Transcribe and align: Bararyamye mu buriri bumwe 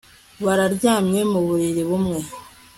Bararyamye 0.45 1.21
mu 1.31 1.39
buriri 1.47 1.81
bumwe 1.89 2.19